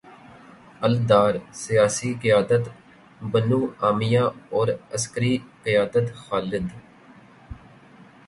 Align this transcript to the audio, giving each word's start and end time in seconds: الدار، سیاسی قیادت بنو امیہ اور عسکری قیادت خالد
الدار، 0.81 1.33
سیاسی 1.63 2.09
قیادت 2.21 2.63
بنو 3.31 3.61
امیہ 3.89 4.25
اور 4.55 4.67
عسکری 4.95 5.33
قیادت 5.63 6.07
خالد 6.23 6.53